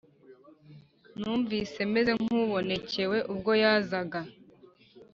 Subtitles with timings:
[1.19, 4.19] Numvise meze nkubonecyewe ubwo yazaga